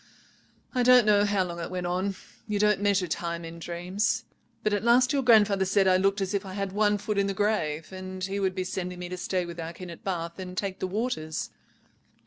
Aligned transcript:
I 0.73 0.81
don't 0.81 1.05
know 1.05 1.25
how 1.25 1.43
long 1.43 1.59
it 1.59 1.69
went 1.69 1.85
on—you 1.85 2.57
don't 2.57 2.81
measure 2.81 3.05
time 3.07 3.45
in 3.45 3.59
dreams—but 3.59 4.73
at 4.73 4.83
last 4.83 5.13
your 5.13 5.21
grandfather 5.21 5.63
said 5.63 5.87
I 5.87 5.97
looked 5.97 6.21
as 6.21 6.33
if 6.33 6.43
I 6.43 6.53
had 6.53 6.71
one 6.71 6.97
foot 6.97 7.19
in 7.19 7.27
the 7.27 7.35
grave, 7.35 7.91
and 7.91 8.23
he 8.23 8.39
would 8.39 8.55
be 8.55 8.63
sending 8.63 8.97
me 8.97 9.09
to 9.09 9.17
stay 9.17 9.45
with 9.45 9.59
our 9.59 9.73
kin 9.73 9.91
at 9.91 10.03
Bath 10.03 10.39
and 10.39 10.57
take 10.57 10.79
the 10.79 10.87
waters. 10.87 11.51